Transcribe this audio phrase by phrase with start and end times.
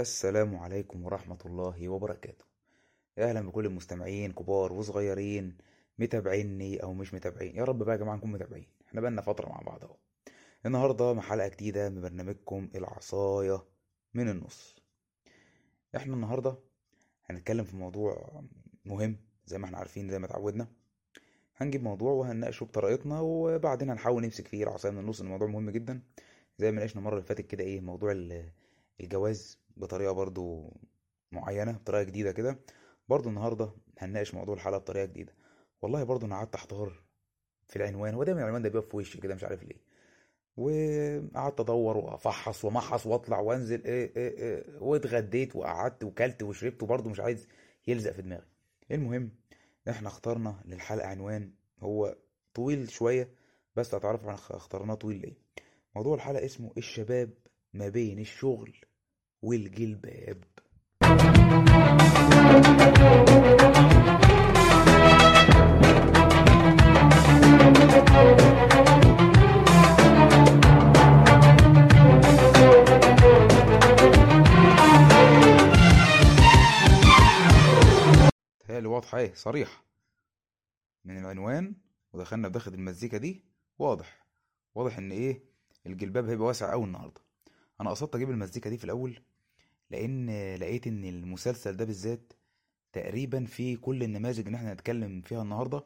[0.00, 2.44] السلام عليكم ورحمة الله وبركاته.
[3.18, 5.58] أهلا بكل المستمعين كبار وصغيرين
[5.98, 7.56] متابعيني أو مش متابعين.
[7.56, 8.66] يا رب بقى يا جماعة نكون متابعين.
[8.88, 9.96] إحنا بقالنا فترة مع بعض أهو.
[10.66, 13.64] النهاردة مع حلقة جديدة من برنامجكم العصاية
[14.14, 14.76] من النص.
[15.96, 16.58] إحنا النهاردة
[17.24, 18.42] هنتكلم في موضوع
[18.84, 20.68] مهم زي ما إحنا عارفين زي ما اتعودنا.
[21.56, 25.20] هنجيب موضوع وهنناقشه بطريقتنا وبعدين هنحاول نمسك فيه العصاية من النص.
[25.20, 26.02] الموضوع مهم جدا.
[26.58, 28.50] زي ما ناقشنا المرة اللي فاتت كده إيه موضوع ال-
[29.00, 30.72] الجواز بطريقة برضو
[31.32, 32.58] معينة بطريقة جديدة كده.
[33.08, 35.34] برضو النهاردة هنناقش موضوع الحلقة بطريقة جديدة.
[35.82, 37.02] والله برضو أنا قعدت أحتار
[37.66, 39.80] في العنوان هو دايما العنوان ده بيبقى في وشي كده مش عارف ليه.
[40.56, 47.20] وقعدت أدور وأفحص وامحص وأطلع وأنزل إيه إيه إيه واتغديت وقعدت وكلت وشربت وبرضه مش
[47.20, 47.48] عايز
[47.86, 48.46] يلزق في دماغي.
[48.90, 49.30] المهم
[49.88, 52.16] إحنا اخترنا للحلقة عنوان هو
[52.54, 53.30] طويل شوية
[53.76, 55.36] بس هتعرفوا إحنا اخترناه طويل ليه.
[55.96, 57.30] موضوع الحلقة اسمه الشباب
[57.72, 58.76] ما بين الشغل.
[59.42, 60.44] والجلباب
[78.60, 79.84] تهيألي واضحة إيه صريحة.
[81.04, 81.74] من العنوان
[82.12, 83.44] ودخلنا بدخلة المزيكا دي
[83.78, 84.26] واضح.
[84.74, 85.44] واضح إن إيه
[85.86, 87.20] الجلباب هيبقى واسع قوي النهارده.
[87.80, 89.22] أنا قصدت أجيب المزيكا دي في الأول
[89.90, 92.32] لأن لقيت إن المسلسل ده بالذات
[92.92, 95.84] تقريبا فيه كل النماذج اللي إحنا هنتكلم فيها النهارده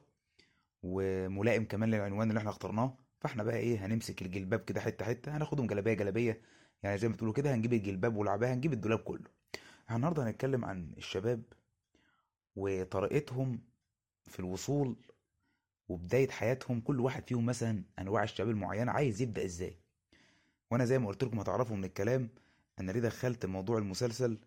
[0.82, 2.98] وملائم كمان للعنوان اللي إحنا اخترناه.
[3.20, 6.40] فإحنا بقى إيه هنمسك الجلباب كده حتة حتة هناخدهم جلابية جلابية
[6.82, 9.24] يعني زي ما بتقولوا كده هنجيب الجلباب والعبايه هنجيب الدولاب كله.
[9.86, 11.42] إحنا النهارده هنتكلم عن الشباب
[12.56, 13.60] وطريقتهم
[14.24, 14.96] في الوصول
[15.88, 16.80] وبداية حياتهم.
[16.80, 19.76] كل واحد فيهم مثلا أنواع الشباب المعينة عايز يبدأ إزاي؟
[20.70, 22.28] وأنا زي ما قلت لكم هتعرفوا من الكلام
[22.80, 24.38] أنا ليه دخلت موضوع المسلسل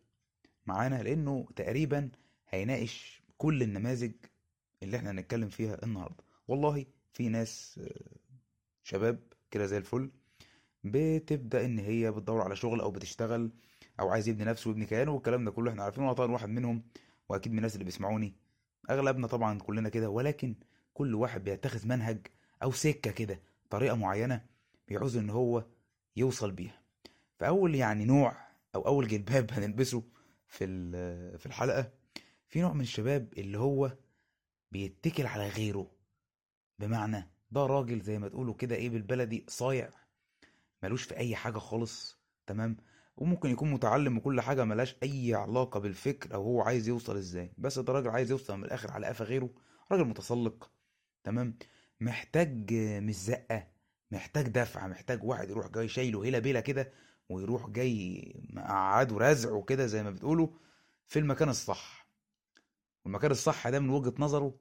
[0.66, 2.10] معانا؟ لأنه تقريبا
[2.50, 4.12] هيناقش كل النماذج
[4.84, 6.24] اللي إحنا هنتكلم فيها النهاردة.
[6.48, 8.18] والله في ناس آه،
[8.84, 9.20] شباب
[9.52, 10.12] كده زي الفل
[10.84, 13.52] بتبدأ إن هي بتدور على شغل أو بتشتغل
[14.00, 15.72] أو عايز يبني نفسه ويبني كيانه والكلام ده كله.
[15.72, 16.84] إحنا عارفينه طبعا واحد منهم
[17.30, 18.34] وأكيد من الناس اللي بيسمعوني.
[18.90, 20.56] أغلبنا طبعا كلنا كده ولكن
[20.94, 22.28] كل واحد بيتخذ منهج
[22.64, 24.46] أو سكة كده طريقة معينة
[24.88, 25.66] بيعوز إن هو
[26.16, 26.82] يوصل بيها.
[27.38, 28.38] فأول يعني نوع
[28.76, 30.04] أو أول جلباب هنلبسه
[30.48, 30.66] في
[31.38, 31.92] في الحلقة
[32.48, 33.98] في نوع من الشباب اللي هو
[34.72, 35.92] بيتكل على غيره.
[36.80, 39.90] بمعنى ده راجل زي ما تقولوا كده إيه بالبلدي صايع
[40.84, 42.78] ملوش في أي حاجة خالص تمام؟
[43.18, 47.54] وممكن يكون متعلم وكل حاجة ملهاش أي علاقة بالفكر أو هو عايز يوصل إزاي.
[47.58, 49.50] بس ده راجل عايز يوصل من الآخر على قفا غيره
[49.92, 50.72] راجل متسلق
[51.24, 51.58] تمام؟
[52.02, 53.68] محتاج مش زقة
[54.12, 56.92] محتاج دفعة محتاج واحد يروح جاي شايله هيلا بيلا كده
[57.30, 60.48] ويروح جاي مقعده رزعه كده زي ما بتقولوا
[61.08, 62.08] في المكان الصح.
[63.06, 64.56] والمكان الصح ده من وجهة نظره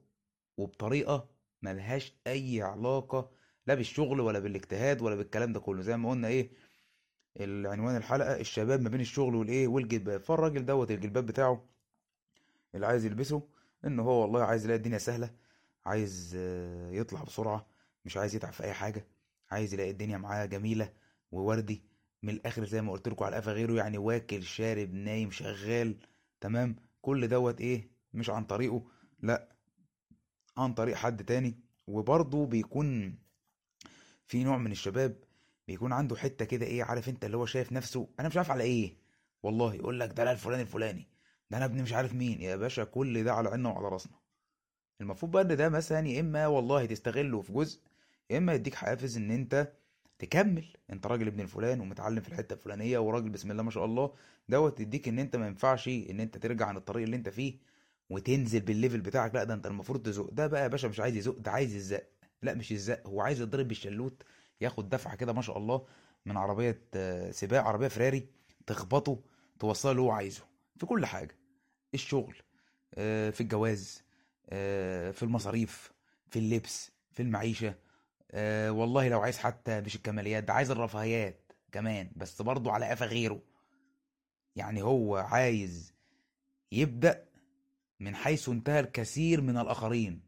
[0.56, 1.28] وبطريقة
[1.62, 3.30] ملهاش أي علاقة
[3.66, 5.82] لا بالشغل ولا بالاجتهاد ولا بالكلام ده كله.
[5.82, 6.50] زي ما قلنا إيه
[7.40, 10.20] العنوان الحلقة الشباب ما بين الشغل والإيه والجلباب.
[10.20, 11.64] فالراجل دوت الجلباب بتاعه
[12.74, 13.42] اللي عايز يلبسه
[13.84, 15.30] إن هو والله عايز يلاقي الدنيا سهلة
[15.86, 17.66] عايز آه، يطلع بسرعة
[18.04, 19.06] مش عايز يتعب في أي حاجة
[19.50, 20.92] عايز يلاقي الدنيا معاه جميلة
[21.32, 21.82] ووردي.
[22.24, 25.96] من الآخر زي ما قلت لكم على قفا غيره يعني واكل شارب نايم شغال
[26.40, 28.82] تمام؟ كل دوت إيه؟ مش عن طريقه
[29.22, 29.48] لا
[30.56, 31.58] عن طريق حد تاني.
[31.86, 33.18] وبرضه بيكون
[34.26, 35.16] في نوع من الشباب
[35.68, 38.64] بيكون عنده حتة كده إيه عارف أنت اللي هو شايف نفسه أنا مش عارف على
[38.64, 38.96] إيه
[39.42, 41.08] والله يقول لك ده أنا الفلاني الفلاني
[41.50, 44.16] ده أنا ابن مش عارف مين يا باشا كل ده على عيننا وعلى راسنا.
[45.00, 47.80] المفروض بقى إن ده مثلا يا إما والله تستغله في جزء
[48.30, 49.72] يا إما يديك حافز إن أنت
[50.18, 50.64] تكمل.
[50.90, 54.12] انت راجل ابن الفلان ومتعلم في الحتة الفلانية وراجل بسم الله ما شاء الله
[54.48, 57.58] دوت يديك ان انت ما ينفعش ان انت ترجع عن الطريق اللي انت فيه
[58.10, 59.34] وتنزل بال level بتاعك.
[59.34, 60.30] لا ده انت المفروض تزق.
[60.32, 62.04] ده بقى يا باشا مش عايز يزق ده عايز يزق
[62.42, 64.22] لا مش يزق هو عايز يضرب بالشلوت
[64.60, 65.86] ياخد دفعة كده ما شاء الله
[66.26, 68.26] من عربية آه، سباق عربية فراري
[68.66, 69.20] تخبطه
[69.58, 70.42] توصله اللي هو عايزه.
[70.76, 71.36] في كل حاجة
[71.94, 72.36] الشغل
[72.94, 74.02] آه، في الجواز
[74.50, 75.92] آه، في المصاريف
[76.30, 77.74] في اللبس في المعيشة
[78.30, 83.06] آه، والله لو عايز حتى مش الكماليات ده عايز الرفاهيات كمان بس برضه على قفا
[83.06, 83.40] غيره.
[84.56, 85.94] يعني هو عايز
[86.72, 87.24] يبدأ
[88.00, 90.22] من حيث انتهى الكثير من الآخرين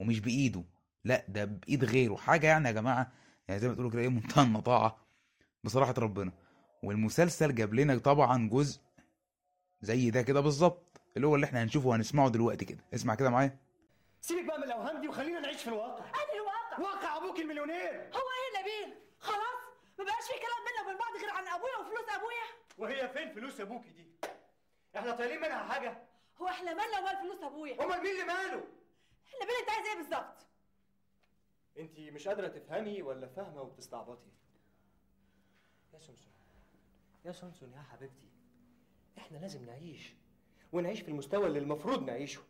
[0.00, 0.64] ومش بإيده.
[1.04, 2.16] لا ده بإيد غيره.
[2.16, 3.12] حاجة يعني يا جماعة
[3.48, 4.96] يعني زي ما تقولوا كده إيه منتهى النطاعة
[5.64, 6.32] بصراحة ربنا.
[6.82, 8.80] والمسلسل جاب لنا طبعا جزء
[9.80, 12.84] زي ده كده بالظبط اللي هو اللي إحنا هنشوفه وهنسمعه دلوقتي كده.
[12.94, 13.58] اسمع كده معايا.
[14.20, 16.04] سيبك بقى من الأوهام دي وخلينا نعيش في الواقع.
[16.04, 16.40] انهي
[16.78, 18.10] واقع واقع أبوك المليونير.
[18.14, 19.62] هو إيه نبيل خلاص
[19.98, 22.44] ما بقاش في كلام بينا وبين بعض غير عن أبويا وفلوس أبويا.
[22.78, 24.06] وهي فين فلوس ابوكي دي؟
[24.96, 26.08] إحنا طايلين منها حاجة.
[26.40, 28.56] هو إحنا مالنا ومال فلوس أبويا؟ أمال مين اللي ماله؟
[29.40, 30.46] مين أنت عايز إيه بالظبط؟
[31.78, 34.30] أنت مش قادرة تفهمي ولا فاهمة وبتستعبطي؟
[35.94, 36.30] يا سمسم
[37.24, 38.28] يا سمسم يا حبيبتي
[39.18, 40.14] إحنا لازم نعيش
[40.72, 42.42] ونعيش في المستوى اللي المفروض نعيشه.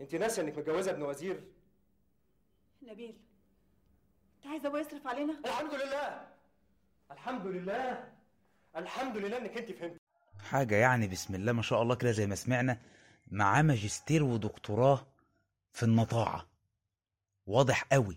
[0.00, 1.44] أنت ناسية إنك متجوزة ابن وزير؟
[2.86, 3.16] نبيل
[4.36, 6.26] انت عايز أبويا يصرف علينا؟ الحمد لله.
[7.10, 8.12] الحمد لله.
[8.76, 9.96] الحمد لله إنك أنت فهمت.
[10.50, 12.78] حاجة يعني بسم الله ما شاء الله كده زي ما سمعنا
[13.30, 15.06] معاه ماجستير ودكتوراه
[15.72, 16.46] في النطاعة.
[17.46, 18.16] واضح قوي.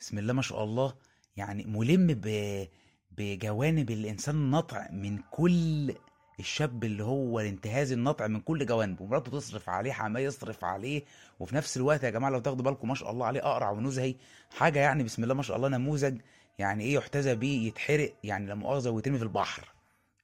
[0.00, 0.94] بسم الله ما شاء الله.
[1.36, 2.28] يعني ملم ب...
[3.10, 5.94] بجوانب الإنسان النطع من كل
[6.42, 11.02] الشاب اللي هو الانتهاز النطع من كل جوانبه مراته تصرف عليه حماه يصرف عليه
[11.40, 14.14] وفي نفس الوقت يا جماعة لو تاخدوا بالكم ما شاء الله عليه أقرع ونزهي
[14.50, 16.20] حاجة يعني بسم الله ما شاء الله نموذج
[16.58, 19.68] يعني إيه يحتذى بيه يتحرق يعني لا مؤاخذة ويترمي في البحر.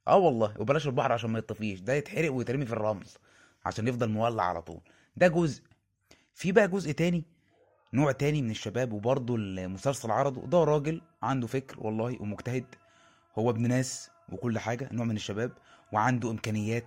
[0.09, 3.07] آه والله وبلاش البحر عشان ما يطفيش ده يتحرق ويترمي في الرمل
[3.67, 4.81] عشان يفضل مولع على طول.
[5.17, 5.63] ده جزء.
[6.35, 7.25] في بقى جزء تاني
[7.93, 12.65] نوع تاني من الشباب وبرضه المسلسل عرضه ده راجل عنده فكر والله ومجتهد
[13.39, 15.53] هو ابن ناس وكل حاجة نوع من الشباب
[15.93, 16.87] وعنده إمكانيات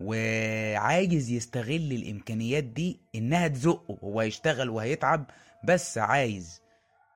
[0.00, 5.24] وعايز يستغل الإمكانيات دي إنها تزقه هو هيشتغل وهيتعب
[5.64, 6.62] بس عايز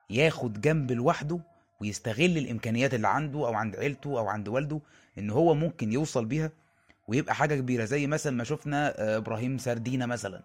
[0.09, 1.39] ياخد جنب لوحده
[1.81, 4.79] ويستغل الإمكانيات اللي عنده أو عند عيلته أو عند والده
[5.17, 6.51] إن هو ممكن يوصل بيها
[7.07, 7.85] ويبقى حاجة كبيرة.
[7.85, 10.41] زي مثلا ما شفنا آه، إبراهيم سردينة مثلا.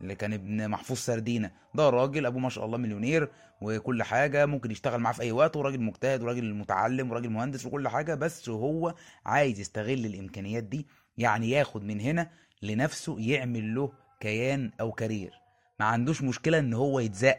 [0.00, 1.50] اللي كان ابن محفوظ سردينة.
[1.74, 3.28] ده راجل أبوه ما شاء الله مليونير
[3.60, 7.88] وكل حاجة ممكن يشتغل معاه في أي وقت وراجل مجتهد وراجل متعلم وراجل مهندس وكل
[7.88, 8.94] حاجة بس هو
[9.26, 10.86] عايز يستغل الإمكانيات دي
[11.18, 12.30] يعني ياخد من هنا
[12.62, 15.32] لنفسه يعمل له كيان أو career.
[15.80, 17.38] ما عندوش مشكلة إن هو يتزق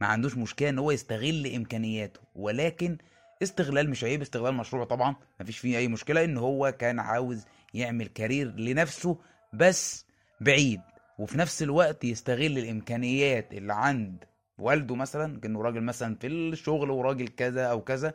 [0.00, 2.20] ما عندوش مشكلة إن هو يستغل إمكانياته.
[2.34, 2.98] ولكن
[3.42, 7.44] استغلال مش عيب استغلال مشروع طبعا مفيش فيه أي مشكلة إن هو كان عاوز
[7.74, 9.18] يعمل career لنفسه
[9.52, 10.06] بس
[10.40, 10.80] بعيد.
[11.20, 14.24] وفي نفس الوقت يستغل الإمكانيات اللي عند
[14.58, 18.14] والده مثلا كأنه راجل مثلا في الشغل وراجل كذا أو كذا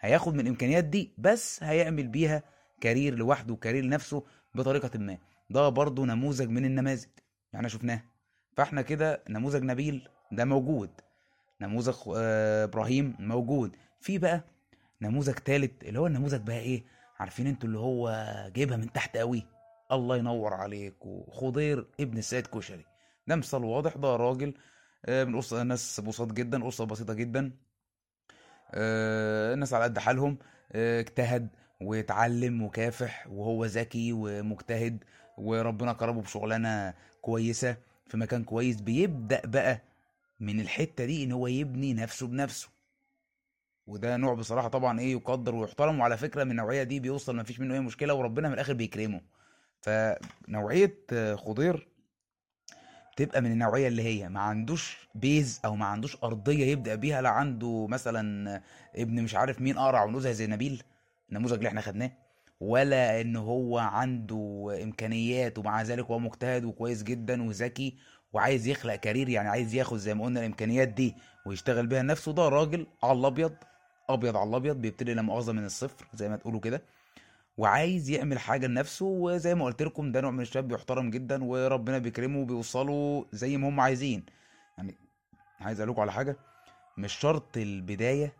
[0.00, 2.42] هياخد من الإمكانيات دي بس هيعمل بيها
[2.80, 4.24] career لوحده career لنفسه
[4.54, 5.18] بطريقة ما.
[5.50, 7.06] ده برضه نموذج من النماذج
[7.52, 8.02] يعني شفناه.
[8.56, 10.90] فإحنا كده نموذج نبيل ده موجود.
[11.60, 13.76] نموذج آه، إبراهيم موجود.
[14.00, 14.44] في بقى
[15.02, 16.84] نموذج تالت اللي هو النموذج بقى إيه؟
[17.20, 18.10] عارفين أنتوا اللي هو
[18.54, 19.46] جايبها من تحت قوي.
[19.92, 21.06] الله ينور عليك.
[21.06, 22.84] وخضير ابن السيد كشري
[23.26, 24.54] ده مثال واضح ده راجل
[25.06, 27.52] آه، من أسرة ناس بساط جدا أسرة بسيطة جدا.
[28.74, 30.38] آه، الناس على قد حالهم.
[30.72, 31.48] آه، اجتهد
[31.80, 35.04] واتعلم وكافح وهو ذكي ومجتهد
[35.38, 37.76] وربنا كرمه بشغلانة كويسة
[38.06, 38.80] في مكان كويس.
[38.80, 39.82] بيبدأ بقى
[40.40, 42.68] من الحتة دي إن هو يبني نفسه بنفسه.
[43.86, 47.60] وده نوع بصراحة طبعا إيه يقدر ويحترم وعلى فكرة من النوعية دي بيوصل ما فيش
[47.60, 49.20] منه أي مشكلة وربنا من الآخر بيكرمه.
[49.82, 51.88] فنوعية آه، خضير
[53.16, 57.28] تبقى من النوعية اللي هي ما عندوش base أو ما عندوش أرضية يبدأ بيها لا
[57.28, 58.62] عنده مثلا
[58.96, 60.82] ابن مش عارف مين اقرع ونزهة زي نبيل
[61.30, 62.10] النموذج اللي إحنا خدناه
[62.60, 67.96] ولا إن هو عنده إمكانيات ومع ذلك هو مجتهد وكويس جدا وذكي
[68.32, 71.14] وعايز يخلق career يعني عايز ياخد زي ما قلنا الإمكانيات دي
[71.46, 73.54] ويشتغل بيها لنفسه ده راجل على الأبيض
[74.08, 76.82] أبيض على الأبيض بيبتدي لا مؤاخذة من الصفر زي ما تقولوا كده.
[77.60, 81.98] وعايز يعمل حاجة لنفسه وزي ما قلت لكم ده نوع من الشباب بيحترم جدا وربنا
[81.98, 84.24] بيكرمه وبيوصلوا زي ما هم عايزين.
[84.78, 84.94] يعني
[85.60, 86.36] عايز أقول لكم على حاجة
[86.98, 88.32] مش شرط البداية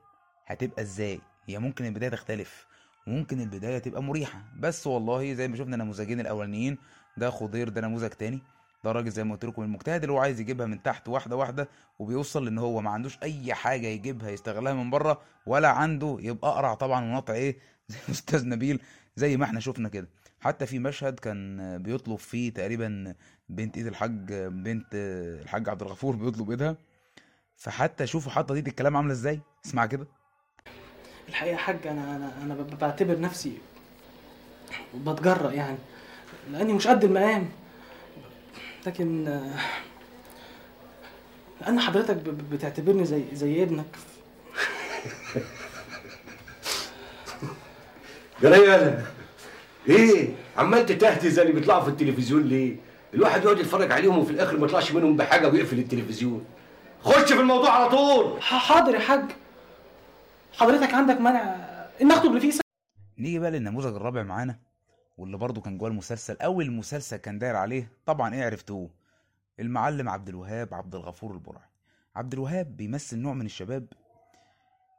[0.47, 2.67] هتبقى إزاي هي ممكن البداية تختلف
[3.07, 4.45] وممكن البداية تبقى مريحة.
[4.59, 6.79] بس والله زي ما شفنا النموذجين الأولانيين
[7.17, 8.43] ده خضير ده نموذج تاني
[8.85, 11.69] ده راجل زي ما قلت لكم المجتهد اللي هو عايز يجيبها من تحت واحدة واحدة
[11.99, 16.75] وبيوصل لإن هو ما عندوش أي حاجة يجيبها يستغلها من بره ولا عنده يبقى أقرع
[16.75, 17.59] طبعا ونقطع إيه؟
[17.91, 18.81] زي أستاذ نبيل
[19.17, 20.09] زي ما إحنا شفنا كده.
[20.41, 23.15] حتى في مشهد كان بيطلب فيه تقريبا
[23.49, 24.87] بنت إيد الحاج بنت
[25.43, 26.77] الحاج عبد الغفور بيطلب إيدها.
[27.57, 29.41] فحتى شوفوا حاطة دي الكلام عاملة إزاي.
[29.67, 30.07] اسمع كده.
[31.29, 33.59] الحقيقة يا حاج أنا أنا ب- بعتبر نفسي
[34.95, 35.79] بتجرأ يعني
[36.51, 37.49] لأني مش قد المقام.
[38.87, 39.25] لكن
[41.61, 42.17] لأن حضرتك
[42.53, 43.97] بتعتبرني زي زي ابنك.
[48.43, 49.07] جرايه
[49.89, 52.77] إيه عمال تتهتز اللي بيطلعوا في التلفزيون ليه؟
[53.15, 56.45] الواحد يقعد يتفرج عليهم وفي الآخر ما يطلعش منهم بحاجة ويقفل التلفزيون.
[57.03, 58.43] خش في الموضوع على طول.
[58.43, 59.25] حاضر يا حاج.
[60.53, 61.41] حضرتك عندك مانع
[62.03, 62.61] إن أخطب لفيسة
[63.19, 64.59] نيجي بقى للنموذج الرابع معانا؟
[65.19, 68.91] واللي برضه كان جوه المسلسل أول المسلسل كان داير عليه طبعا إيه عرفتوه؟
[69.61, 71.69] المعلم عبد الوهاب عبد الغفور البرعي.
[72.17, 73.87] عبد الوهاب بيمثل نوع من الشباب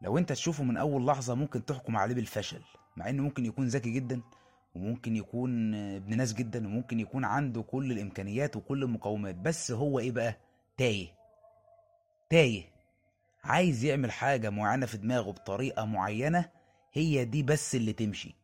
[0.02, 2.62] لو أنت تشوفه من أول لحظة ممكن تحكم عليه بالفشل.
[2.98, 4.22] مع إنه ممكن يكون ذكي جدا
[4.76, 9.36] وممكن يكون ابن ناس جدا وممكن يكون عنده كل الإمكانيات وكل المقومات.
[9.36, 10.38] بس هو إيه بقى؟
[10.78, 11.08] تايه.
[12.30, 12.64] تايه.
[13.44, 16.50] عايز يعمل حاجة معينة في دماغه بطريقة معينة
[16.94, 18.36] هي دي بس اللي تمشي.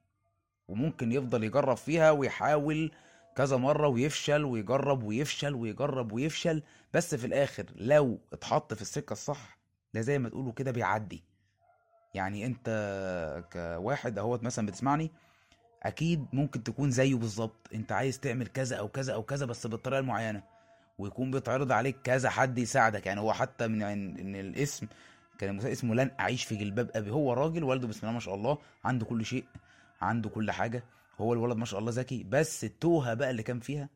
[0.68, 2.92] وممكن يفضل يجرب فيها ويحاول
[3.36, 6.64] كذا مرة ويفشل ويجرب ويفشل ويجرب ويفشل.
[6.94, 9.58] بس في الآخر لو اتحط في السكة الصح
[9.94, 11.24] ده زي ما تقولوا كده بيعدي.
[12.14, 12.70] يعني انت
[13.54, 15.12] كواحد اهوت مثلا بتسمعني
[15.84, 17.70] أكيد ممكن تكون زيه بالظبط.
[17.74, 20.44] انت عايز تعمل كذا أو كذا أو كذا بس بالطريقة المعينة
[20.98, 23.06] ويكون بيتعرض عليك كذا حد يساعدك.
[23.06, 24.88] يعني هو حتى من إن الاسم
[25.38, 27.12] كان اسمه لن أعيش في جلباب أبي.
[27.12, 29.46] هو راجل والده بسم الله ما شاء الله عنده كل شيء
[30.02, 30.84] عنده كل حاجة.
[31.18, 33.90] هو الولد ما شاء الله ذكي بس التوهة بقى اللي كان فيها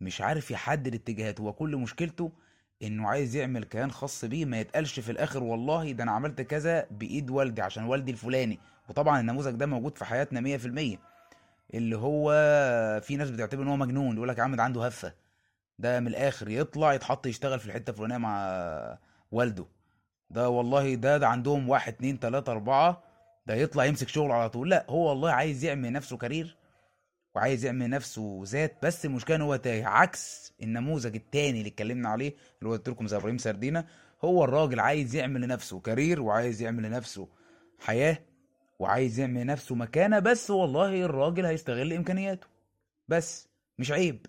[0.00, 1.42] مش عارف يحدد اتجاهاته.
[1.42, 2.32] هو كل مشكلته
[2.82, 6.86] انه عايز يعمل كيان خاص بيه ما يتقالش في الآخر والله ده أنا عملت كذا
[6.90, 8.58] بايد والدي عشان والدي الفلاني.
[8.88, 10.98] وطبعا النموذج ده موجود في حياتنا 100%
[11.74, 12.30] اللي هو
[13.00, 15.12] في ناس بتعتبر إن هو مجنون يقول لك يا عم ده عنده هفة.
[15.78, 18.98] ده من الآخر يطلع يتحط يشتغل في الحتة الفلانية مع
[19.32, 19.66] والده.
[20.30, 23.02] ده والله ده ده عندهم واحد اتنين تلاتة أربعة
[23.46, 24.70] ده يطلع يمسك شغل على طول.
[24.70, 26.56] لا هو والله عايز يعمل نفسه كارير
[27.34, 29.84] وعايز يعمل نفسه ذات بس المشكلة إن هو تايه.
[29.86, 33.84] عكس النموذج التاني اللي اتكلمنا عليه اللي هو قلت لكم زي إبراهيم سردينة
[34.24, 37.28] هو الراجل عايز يعمل لنفسه كارير وعايز يعمل لنفسه
[37.78, 38.18] حياة
[38.78, 42.46] وعايز يعمل لنفسه مكانة بس والله الراجل هيستغل إمكانياته.
[43.08, 43.48] بس
[43.78, 44.26] مش عيب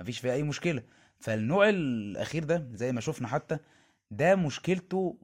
[0.00, 0.82] مفيش فيه أي مشكلة.
[1.20, 3.58] فالنوع الأخير ده زي ما شفنا حتى
[4.10, 5.18] ده مشكلته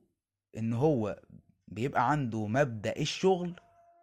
[0.57, 1.21] إن هو
[1.69, 3.61] بيبقى عنده مبدأ الشغل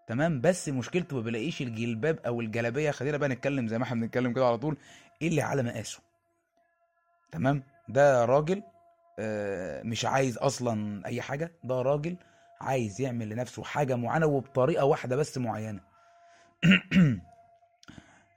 [0.07, 2.91] تمام؟ بس مشكلته ما بيلاقيش الجلباب أو الجلابية.
[2.91, 4.77] خلينا بقى نتكلم زي ما إحنا بنتكلم كده على طول.
[5.21, 5.99] إيه اللي على مقاسه؟
[7.31, 8.63] تمام؟ ده راجل
[9.19, 11.51] آه، مش عايز أصلا أي حاجة.
[11.63, 12.17] ده راجل
[12.61, 15.79] عايز يعمل لنفسه حاجة معينة وبطريقة واحدة بس معينة.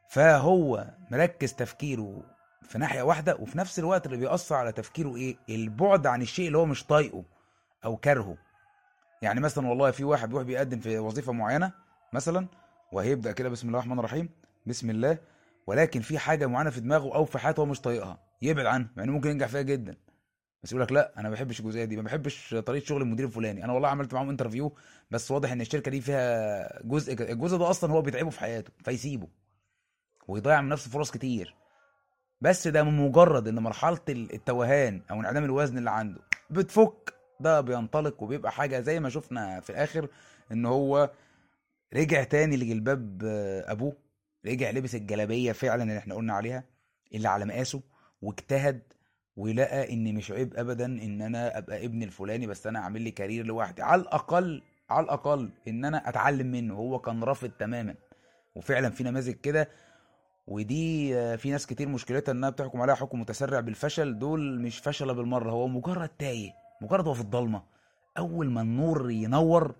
[0.09, 2.23] فهو مركز تفكيره
[2.63, 6.59] في ناحية واحدة وفي نفس الوقت اللي بيأثر على تفكيره إيه؟ البعد عن الشيء اللي
[6.59, 7.25] هو مش طايقه
[7.85, 8.37] أو كارهه.
[9.23, 11.73] يعني مثلا والله في واحد بيروح بيقدم في وظيفة معينة
[12.13, 12.47] مثلا
[12.93, 14.29] وهيبدأ كده بسم الله الرحمن الرحيم
[14.67, 15.19] بسم الله
[15.67, 19.03] ولكن في حاجة معينة في دماغه أو في حياته هو مش طايقها يبعد عنها مع
[19.05, 19.97] إنه ممكن ينجح فيها جدا.
[20.63, 23.65] بس يقول لك لا أنا ما بحبش الجزئية دي ما بحبش طريقة شغل المدير الفلاني.
[23.65, 24.73] أنا والله عملت معاهم انترفيو
[25.11, 29.29] بس واضح إن الشركة دي فيها جزء الجزء ده أصلا هو بيتعبه في حياته فيسيبه
[30.29, 31.55] ويضيع من نفسه فرص كتير.
[32.41, 38.23] بس ده من مجرد إن مرحلة التوهان أو انعدام الوزن اللي عنده بتفك ده بينطلق
[38.23, 40.09] وبيبقى حاجة زي ما شفنا في الآخر
[40.53, 41.11] إن هو
[41.95, 43.97] رجع تاني لجلباب آه، أبوه
[44.47, 46.65] رجع لبس الجلابية فعلا اللي إحنا قلنا عليها
[47.15, 47.81] اللي على مقاسه
[48.23, 48.83] واجتهد
[49.37, 53.47] ولقى إن مش عيب ابدا إن أنا أبقى ابن الفلاني بس أنا اعمل لي كارير
[53.47, 53.83] لوحدي.
[53.83, 56.75] على الأقل على الأقل إن أنا أتعلم منه.
[56.75, 57.95] هو كان رافض تماما.
[58.55, 59.69] وفعلا في نماذج كده
[60.47, 64.19] ودي آه، في ناس كتير مشكلتها إنها بتحكم عليها حكم متسرع بالفشل.
[64.19, 66.51] دول مش فشلة بالمرة هو مجرد تايه.
[66.81, 67.63] مجرد هو في الضلمة.
[68.19, 69.75] أول ما النور ينور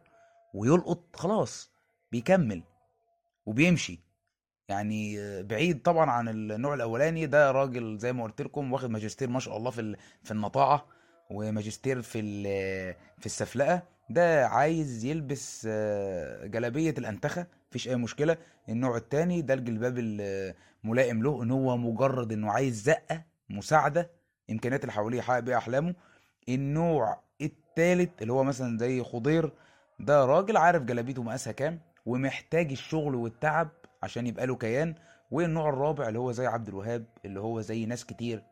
[0.55, 1.71] ويلقط خلاص
[2.13, 2.63] بيكمل
[3.47, 3.99] وبيمشي.
[4.69, 9.41] يعني بعيد طبعا عن النوع الأولاني ده راجل زي ما قلت لكم واخد ماجستير ما
[9.41, 10.87] شاء الله في في النطاعه
[11.31, 12.23] وماجستير في
[13.19, 13.83] في السفلقة.
[14.11, 18.37] ده عايز يلبس آه، جلابية الأنتخة مفيش أي مشكلة.
[18.69, 24.11] النوع التاني ده الجلباب الملائم له إن هو مجرد إنه عايز زقة مساعدة
[24.51, 25.95] إمكانيات اللي حواليه يحقق بيها احلامه
[26.55, 29.53] النوع التالت اللي هو مثلا زي خضير
[30.01, 33.69] ده راجل عارف جلابيته مقاسها كام ومحتاج الشغل والتعب
[34.03, 34.95] عشان يبقى له كيان.
[35.31, 38.43] والنوع الرابع اللي هو زي عبد الوهاب اللي هو زي ناس كتير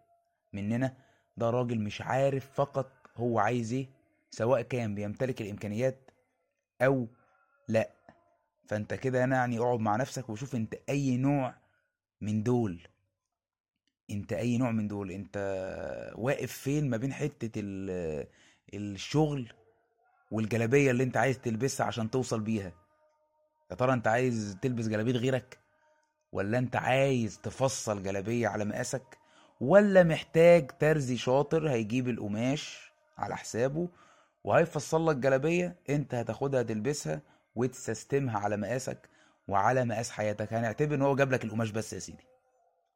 [0.52, 0.94] مننا
[1.36, 3.88] ده راجل مش عارف فقط هو عايز إيه
[4.30, 6.10] سواء كان بيمتلك الإمكانيات
[6.82, 7.06] أو
[7.68, 7.90] لأ.
[8.68, 11.54] فأنت كده أنا يعني اقعد مع نفسك وشوف أنت أي نوع
[12.20, 12.88] من دول
[14.10, 15.36] أنت أي نوع من دول أنت
[16.18, 17.12] واقف فين ما بين
[17.56, 18.26] ال-
[18.74, 19.52] الشغل
[20.30, 22.72] والجلابية اللي أنت عايز تلبسها عشان توصل بيها؟
[23.70, 25.58] يا ترى أنت عايز تلبس جلابية غيرك؟
[26.32, 29.18] ولا أنت عايز تفصل جلابية على مقاسك؟
[29.60, 33.88] ولا محتاج ترزي شاطر هيجيب القماش على حسابه
[34.44, 37.20] وهيفصل لك جلابية أنت هتاخدها تلبسها
[37.54, 39.08] وتسستمها على مقاسك
[39.48, 42.24] وعلى مقاس حياتك؟ هنعتبر إن هو جاب لك القماش بس يا سيدي.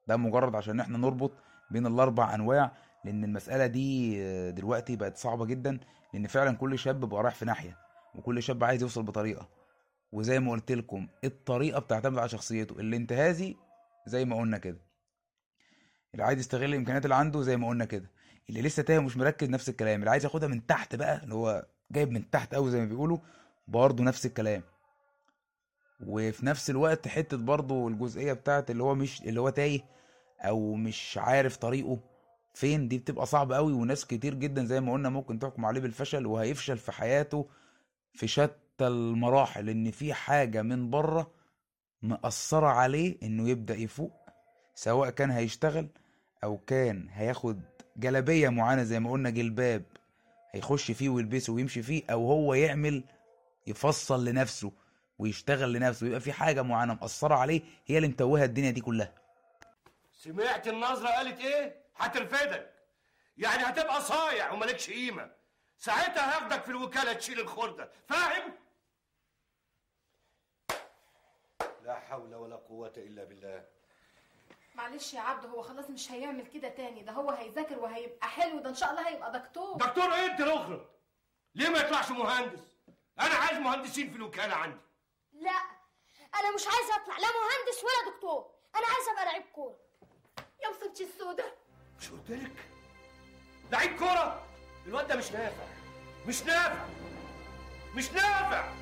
[0.08, 1.32] ده مجرد عشان إحنا نربط
[1.70, 2.72] بين الأربع أنواع
[3.04, 5.78] لأن المسألة دي دلوقتي بقت صعبة جدا
[6.14, 7.78] لأن فعلا كل شاب بقى رايح في ناحية
[8.14, 9.48] وكل شاب عايز يوصل بطريقة.
[10.12, 13.56] وزي ما قلت لكم الطريقة بتعتمد على شخصيته الانتهازي
[14.06, 14.78] زي ما قلنا كده.
[16.14, 18.10] اللي عايز يستغل الإمكانيات اللي عنده زي ما قلنا كده.
[18.48, 21.66] اللي لسه تايه ومش مركز نفس الكلام اللي عايز ياخدها من تحت بقى اللي هو
[21.90, 23.18] جايب من تحت قوي زي ما بيقولوا
[23.68, 24.62] برضه نفس الكلام.
[26.06, 29.80] وفي نفس الوقت حتة برضه الجزئية بتاعت اللي هو مش اللي هو تايه
[30.40, 31.98] أو مش عارف طريقه
[32.54, 36.26] فين دي بتبقى صعبة قوي وناس كتير جدا زي ما قلنا ممكن تحكم عليه بالفشل
[36.26, 37.46] وهيفشل في حياته
[38.14, 41.30] في شتى المراحل إن في حاجة من بره
[42.02, 44.12] مأثرة عليه إنه يبدأ يفوق
[44.74, 45.88] سواء كان هيشتغل
[46.44, 47.60] أو كان هياخد
[47.96, 49.82] جلابية معينة زي ما قلنا جلباب
[50.52, 53.04] هيخش فيه ويلبسه ويمشي فيه أو هو يعمل
[53.66, 54.72] يفصل لنفسه.
[55.18, 59.14] ويشتغل لنفسه يبقى في حاجة معينة مأثرة عليه هي اللي متوهة الدنيا دي كلها.
[60.12, 62.72] سمعت النظرة قالت إيه؟ هترفدك.
[63.36, 65.30] يعني هتبقى صايع ومالكش قيمة.
[65.78, 67.90] ساعتها هاخدك في الوكالة تشيل الخردة.
[68.08, 68.52] فاهم؟
[71.82, 73.64] لا حول ولا قوة إلا بالله.
[74.74, 77.02] معلش يا عبد هو خلاص مش هيعمل كده تاني.
[77.02, 78.60] ده هو هيذاكر وهيبقى حلو.
[78.60, 79.76] ده إن شاء الله هيبقى دكتور.
[79.76, 80.80] دكتور إيه انت؟
[81.54, 82.76] ليه ما يطلعش مهندس؟
[83.20, 84.80] أنا عايز مهندسين في الوكالة عندي.
[85.42, 85.60] لا
[86.40, 89.76] أنا مش عايزة أطلع لا مهندس ولا دكتور أنا عايزة أبقى لعيب كورة.
[90.64, 91.44] يا مصيبتي السودا
[92.00, 92.52] مش قلت لك؟
[93.72, 94.46] لعيب كورة؟
[94.86, 95.64] الواد ده مش نافع
[96.26, 96.86] مش نافع
[97.94, 98.72] مش نافع.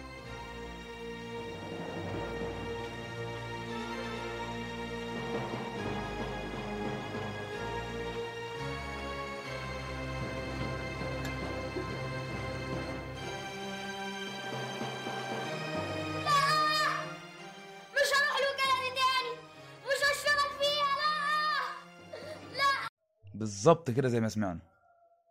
[23.41, 24.61] بالظبط كده زي ما سمعنا.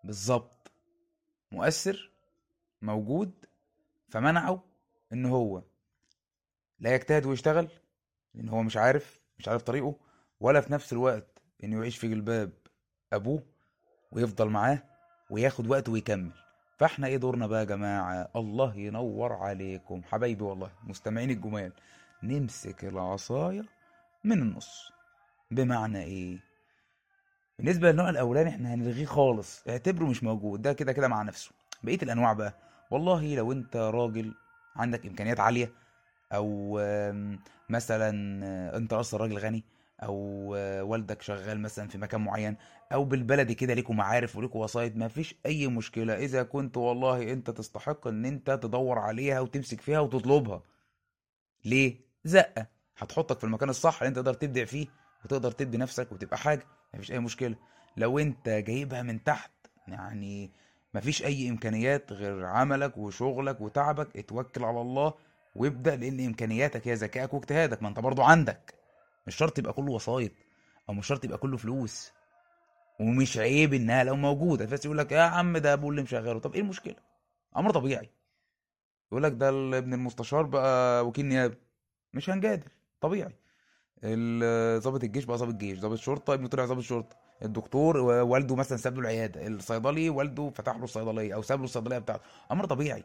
[0.03, 0.71] بالظبط.
[1.51, 2.11] مؤثر
[2.81, 3.45] موجود
[4.07, 4.63] فمنعه
[5.13, 5.63] إن هو
[6.79, 7.67] لا يجتهد ويشتغل
[8.33, 9.95] لأن هو مش عارف مش عارف طريقه
[10.39, 12.51] ولا في نفس الوقت إنه يعيش في جلباب
[13.13, 13.43] أبوه
[14.11, 14.83] ويفضل معاه
[15.29, 16.31] وياخد وقته ويكمل.
[16.77, 20.01] فإحنا إيه دورنا بقى يا جماعة؟ الله ينور عليكم.
[20.03, 21.71] حبايبي والله مستمعين الجمال
[22.23, 23.65] نمسك العصاية
[24.23, 24.91] من النص.
[25.51, 26.48] بمعنى إيه؟
[27.59, 29.63] بالنسبة للنوع الأولاني إحنا هنلغيه خالص.
[29.69, 31.51] اعتبره مش موجود ده كده كده مع نفسه.
[31.83, 32.53] بقية الأنواع بقى
[32.91, 34.33] والله لو أنت راجل
[34.75, 35.71] عندك إمكانيات عالية
[36.33, 39.63] أو آم، مثلا آه، أنت أصلا راجل غني
[40.03, 42.55] أو آه، والدك شغال مثلا في مكان معين
[42.93, 46.15] أو بالبلدي كده ليكوا معارف وليكوا وسايط مفيش أي مشكلة.
[46.15, 50.63] إذا كنت والله أنت تستحق إن أنت تدور عليها وتمسك فيها وتطلبها.
[51.65, 52.67] ليه؟ زقة.
[52.97, 54.87] هتحطك في المكان الصح اللي أنت تقدر تبدع فيه
[55.25, 56.63] وتقدر تدي نفسك وتبقى حاجة.
[56.93, 57.55] مفيش أي مشكلة.
[57.97, 59.51] لو أنت جايبها من تحت
[59.87, 60.51] يعني
[60.93, 65.13] مفيش أي إمكانيات غير عملك وشغلك وتعبك اتوكل على الله
[65.55, 68.73] وابدأ لأن إمكانياتك هي ذكائك واجتهادك ما أنت برضو عندك.
[69.27, 70.31] مش شرط يبقى كله وسايط
[70.89, 72.11] أو مش شرط يبقى كله فلوس.
[72.99, 74.65] ومش عيب إنها لو موجودة.
[74.65, 76.39] بس يقول لك يا عم ده ابو اللي مشغله.
[76.39, 76.95] طب إيه المشكلة؟
[77.57, 78.09] أمر طبيعي.
[79.11, 81.55] يقول لك ده ابن المستشار بقى وكيل نيابه
[82.13, 82.69] مش هنجادل
[83.01, 83.35] طبيعي.
[84.79, 87.15] ضابط الجيش بقى ضابط جيش ضابط شرطة ابنه طلع ضابط شرطة.
[87.41, 91.97] الدكتور والده مثلا ساب له العيادة الصيدلي والده فتح له الصيدلية أو ساب له الصيدلية
[91.97, 92.23] بتاعته.
[92.51, 93.03] أمر طبيعي.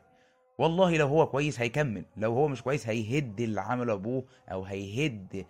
[0.58, 5.46] والله لو هو كويس هيكمل لو هو مش كويس هيهد اللي عمله أبوه أو هيهد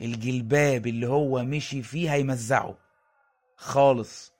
[0.00, 2.78] الجلباب اللي هو مشي فيه هيمزعه.
[3.56, 4.32] خالص.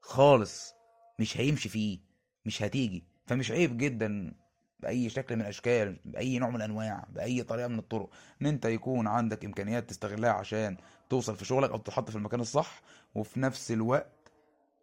[0.00, 0.74] خالص.
[1.18, 1.98] مش هيمشي فيه
[2.46, 3.04] مش هتيجي.
[3.26, 4.34] فمش عيب جدا
[4.82, 8.10] بأي شكل من الأشكال بأي نوع من الأنواع بأي طريقة من الطرق
[8.42, 10.76] ان أنت يكون عندك إمكانيات تستغلها عشان
[11.10, 12.82] توصل في شغلك أو تتحط في المكان الصح.
[13.14, 14.12] وفي نفس الوقت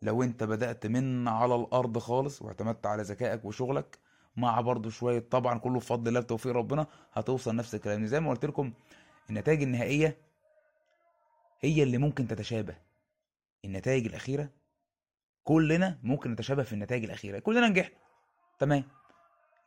[0.01, 3.97] لو أنت بدأت من على الأرض خالص واعتمدت على ذكائك وشغلك
[4.37, 8.05] مع برضو شوية طبعا كله بفضل الله بتوفيق ربنا هتوصل نفس الكلام.
[8.05, 8.73] زي ما قلت لكم
[9.29, 10.17] النتائج النهائية
[11.61, 12.75] هي اللي ممكن تتشابه.
[13.65, 14.49] النتائج الأخيرة
[15.43, 17.95] كلنا ممكن نتشابه في النتائج الأخيرة كلنا نجحنا.
[18.59, 18.83] تمام؟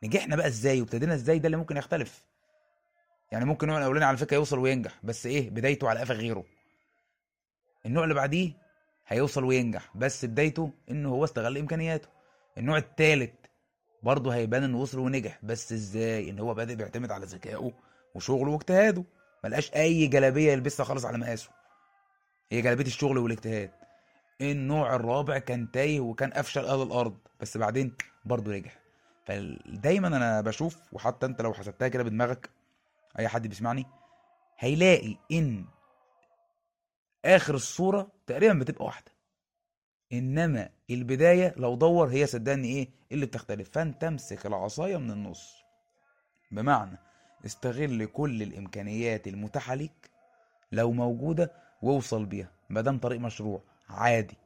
[0.03, 2.23] نجحنا بقى إزاي وابتدينا إزاي ده اللي ممكن يختلف.
[3.31, 6.43] يعني ممكن النوع الاولاني على فكرة يوصل وينجح بس إيه؟ بدايته على قفا غيره.
[7.85, 8.51] النوع اللي بعديه
[9.07, 12.07] هيوصل وينجح بس بدايته إنه هو استغل إمكانياته.
[12.57, 13.31] النوع الثالث
[14.03, 17.71] برضه هيبان إنه وصل ونجح بس إزاي؟ إن هو بادئ بيعتمد على ذكائه
[18.15, 19.03] وشغله واجتهاده.
[19.43, 21.49] ملقاش أي جلابية يلبسها خالص على مقاسه.
[22.51, 23.71] هي جلابية الشغل والاجتهاد.
[24.41, 27.93] النوع الرابع كان تايه وكان افشل أهل الأرض بس بعدين
[28.25, 28.82] برضه نجح.
[29.25, 32.49] فدايما أنا بشوف وحتى أنت لو حسبتها كده بدماغك
[33.19, 33.85] أي حد بيسمعني
[34.59, 35.65] هيلاقي إن
[37.25, 39.11] آخر الصورة تقريبا بتبقى واحدة.
[40.13, 43.69] إنما البداية لو دور هي صدقني إيه؟ اللي بتختلف.
[43.69, 45.53] فأنت امسك العصاية من النص.
[46.51, 46.97] بمعنى
[47.45, 50.09] استغل كل الإمكانيات المتاحة ليك
[50.71, 52.51] لو موجودة واوصل بيها.
[52.69, 54.37] ما دام طريق مشروع عادي.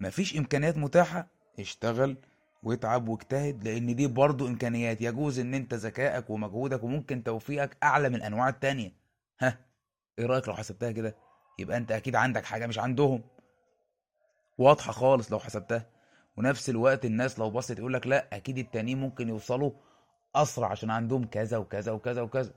[0.00, 1.26] مفيش إمكانيات متاحة
[1.58, 2.16] اشتغل
[2.64, 5.00] واتعب واجتهد لأن دي برضو إمكانيات.
[5.00, 8.92] يجوز إن أنت ذكائك ومجهودك وممكن توفيقك أعلى من الأنواع التانية.
[9.40, 9.58] ها؟
[10.18, 11.16] إيه رأيك لو حسبتها كده؟
[11.58, 13.22] يبقى أنت أكيد عندك حاجة مش عندهم.
[14.58, 15.86] واضحة خالص لو حسبتها.
[16.36, 19.70] ونفس الوقت الناس لو بصت يقول لك لا أكيد التانيين ممكن يوصلوا
[20.34, 22.52] أسرع عشان عندهم كذا وكذا وكذا وكذا.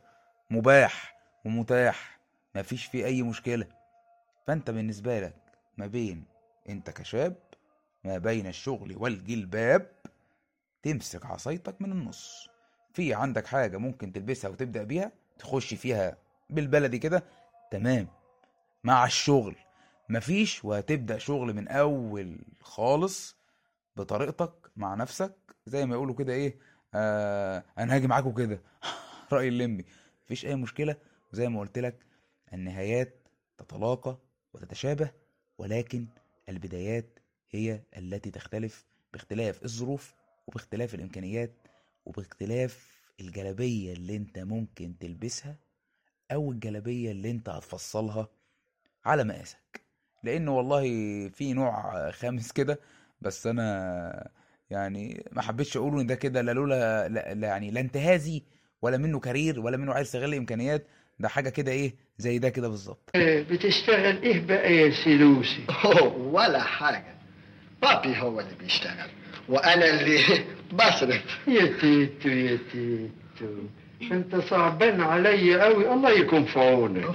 [0.49, 2.19] مباح ومتاح.
[2.55, 3.67] مفيش فيه أي مشكلة.
[4.47, 5.35] فأنت بالنسبة لك
[5.77, 6.25] ما بين
[6.69, 7.35] أنت كشاب
[8.07, 9.91] ما بين الشغل والجلباب
[10.83, 12.47] تمسك عصايتك من النص.
[12.93, 16.17] في عندك حاجة ممكن تلبسها وتبدأ بيها تخش فيها
[16.49, 17.23] بالبلدي كده
[17.71, 18.07] تمام.
[18.83, 19.55] مع الشغل
[20.09, 23.35] مفيش وهتبدأ شغل من أول خالص
[23.95, 26.57] بطريقتك مع نفسك زي ما يقولوا كده إيه
[26.93, 28.61] آه أنا هاجي معاكوا كده
[29.33, 29.85] رأي اللمبي.
[30.25, 30.95] مفيش أي مشكلة
[31.33, 32.05] وزي ما قلت لك
[32.53, 34.17] النهايات تتلاقى
[34.53, 35.11] وتتشابه
[35.57, 36.07] ولكن
[36.49, 37.19] البدايات
[37.51, 40.13] هي التي تختلف باختلاف الظروف
[40.47, 41.51] وباختلاف الإمكانيات
[42.05, 45.55] وباختلاف الجلابية اللي أنت ممكن تلبسها
[46.31, 48.27] أو الجلابية اللي أنت هتفصلها
[49.05, 49.81] على مقاسك.
[50.23, 50.83] لأن والله
[51.29, 52.79] في نوع خامس كده
[53.21, 54.29] بس أنا
[54.69, 58.43] يعني ما حبيتش أقوله إن ده كده لا لولا لا لا يعني لا انتهازي
[58.81, 60.87] ولا منه career ولا منه عايز يستغل إمكانيات
[61.19, 63.09] ده حاجة كده إيه زي ده كده بالظبط.
[63.15, 65.65] بتشتغل إيه بقى يا سيلوسي
[66.17, 67.16] ولا حاجة.
[67.81, 69.09] بابي هو اللي بيشتغل
[69.49, 70.19] وأنا اللي
[70.73, 73.53] بصرف يا تيتو يا تيتو
[74.11, 77.05] انت صعبان عليا قوي الله يكون في عونك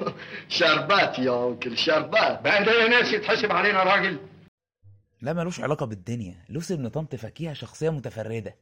[0.58, 4.18] شربات يا أنكل شربات بقى ده يا ناس يتحسب علينا راجل
[5.22, 6.34] لا ملوش علاقة بالدنيا.
[6.48, 8.54] لوسي ابن طنط فكيها شخصية متفردة.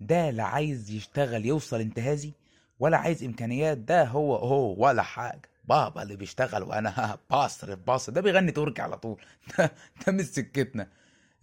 [0.00, 2.32] ده لا عايز يشتغل يوصل انتهازي
[2.80, 5.48] ولا عايز إمكانيات ده هو هو ولا حاجة.
[5.68, 9.20] بابا اللي بيشتغل وأنا بصرف بصرف ده بيغني تركي على طول.
[9.58, 9.72] ده,
[10.06, 10.88] ده مش سكتنا.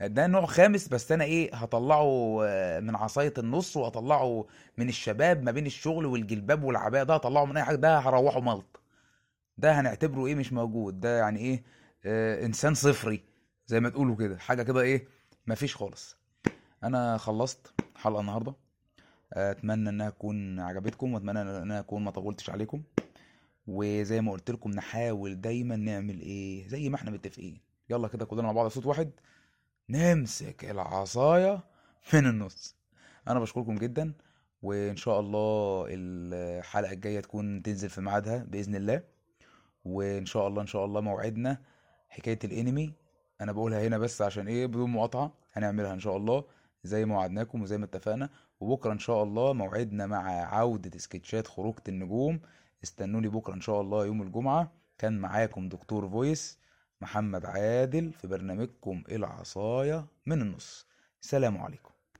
[0.01, 4.45] ده نوع خامس بس أنا إيه هطلعه آه، من عصاية النص وهطلعه
[4.77, 7.03] من الشباب ما بين الشغل والجلباب والعباية.
[7.03, 8.79] ده هطلعه من أي حاجة ده هروحه ملط.
[9.57, 10.99] ده هنعتبره إيه مش موجود.
[10.99, 11.63] ده يعني إيه
[12.05, 13.23] آه إنسان صفري
[13.67, 14.38] زي ما تقولوا كده.
[14.38, 15.07] حاجة كده إيه
[15.47, 16.17] مفيش خالص.
[16.84, 18.53] أنا خلصت حلقة النهاردة.
[19.34, 22.84] آه، أتمنى إنها تكون عجبتكم وأتمنى إن أنا أكون ما طولتش عليكم.
[23.67, 27.62] وزي ما قلت لكم نحاول دايما نعمل إيه زي ما إحنا متفقين.
[27.89, 29.12] يلا كده كلنا مع بعض صوت واحد.
[29.89, 31.63] نمسك العصاية
[32.13, 32.76] من النص؟
[33.28, 34.13] أنا بشكركم جدا
[34.62, 39.04] وإن شاء الله الحلقة الجاية تكون تنزل في ميعادها بإذن الله.
[39.86, 41.62] وإن شاء الله إن شاء الله موعدنا
[42.10, 42.93] حكاية الإنمي.
[43.41, 45.34] أنا بقولها هنا بس عشان إيه بدون مقاطعة.
[45.54, 46.43] هنعملها إن شاء الله
[46.84, 48.30] زي ما وعدناكم وزي ما اتفقنا.
[48.60, 52.39] وبكرة إن شاء الله موعدنا مع عودة سكتشات خروجة النجوم.
[52.84, 54.72] استنوني بكرة إن شاء الله يوم الجمعة.
[54.98, 56.60] كان معاكم دكتور فويس
[57.02, 60.88] محمد عادل في برنامجكم العصاية من النص.
[61.22, 61.90] سلام عليكم.